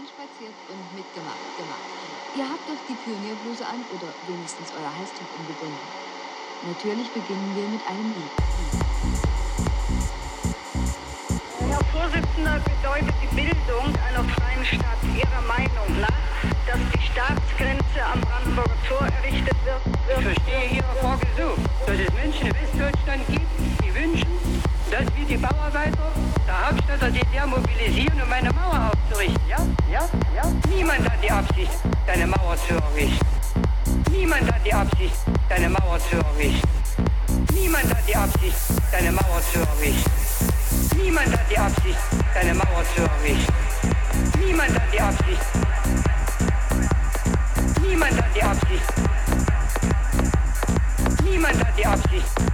reinspaziert 0.00 0.56
und 0.72 0.80
mitgemacht, 0.96 1.44
gemacht. 1.60 1.84
Ihr 2.32 2.48
habt 2.48 2.64
doch 2.64 2.80
die 2.88 2.96
Pionierbluse 3.04 3.66
an 3.66 3.84
oder 3.92 4.08
wenigstens 4.24 4.72
euer 4.72 4.88
Halstuch 4.88 5.28
umgebunden. 5.36 5.84
Natürlich 6.64 7.08
beginnen 7.12 7.52
wir 7.52 7.68
mit 7.68 7.84
einem 7.84 8.08
Lied. 8.16 8.34
Herr 11.68 11.84
Vorsitzender, 11.92 12.56
bedeutet 12.64 13.14
die 13.20 13.32
Bildung 13.36 13.92
einer 14.08 14.24
freien 14.24 14.64
Stadt 14.64 15.00
Ihrer 15.12 15.44
Meinung 15.44 15.88
nach, 16.00 16.24
dass 16.64 16.80
die 16.96 17.04
Staatsgrenze 17.04 18.00
am 18.00 18.20
Brandenburger 18.24 18.80
Tor 18.88 19.04
errichtet 19.20 19.56
wird? 19.68 19.82
Ich 19.84 20.24
verstehe 20.24 20.80
Ihre 20.80 20.92
Frage 21.00 21.26
so, 21.36 21.48
dass 21.84 21.98
es 22.00 22.12
Menschen 22.16 22.46
in 22.48 22.54
Westdeutschland 22.56 23.26
gibt, 23.28 23.52
die 23.84 23.94
wünschen, 23.94 24.32
dass 24.90 25.06
wir 25.16 25.24
die 25.24 25.36
Bauarbeiter 25.36 26.10
der 26.46 26.66
Hauptstadt 26.66 27.00
der 27.00 27.10
DDR 27.10 27.46
mobilisieren, 27.46 28.20
um 28.20 28.32
eine 28.32 28.50
Mauer 28.52 28.90
aufzurichten. 28.90 29.40
Ja? 29.48 29.58
Ja? 29.90 30.08
Ja? 30.34 30.42
Niemand 30.68 31.08
hat 31.08 31.22
die 31.22 31.30
Absicht, 31.30 31.70
eine 32.08 32.26
Mauer 32.26 32.56
zu 32.56 32.74
errichten. 32.74 33.26
Niemand 34.10 34.52
hat 34.52 34.66
die 34.66 34.74
Absicht, 34.74 35.14
eine 35.48 35.68
Mauer 35.68 35.98
zu 36.00 36.16
errichten. 36.16 36.68
Niemand 37.54 37.94
hat 37.94 38.08
die 38.08 38.16
Absicht, 38.16 38.56
eine 38.92 39.12
Mauer 39.12 39.40
zu 39.52 39.60
errichten. 39.60 40.10
Niemand 40.96 41.32
hat 41.32 41.50
die 41.50 41.58
Absicht, 41.58 41.98
eine 42.34 42.54
Mauer 42.54 42.84
zu 42.94 43.02
errichten. 43.02 43.54
Niemand 44.44 44.74
hat 44.74 44.92
die 44.92 45.00
Absicht. 45.00 45.46
Niemand 47.80 48.16
hat 48.16 48.34
die 48.34 48.42
Absicht. 48.42 48.84
Niemand 51.22 51.64
hat 51.64 51.78
die 51.78 51.86
Absicht. 51.86 52.49